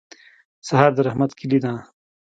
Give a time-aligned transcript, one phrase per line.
[0.67, 1.73] سهار د رحمت کلي ده.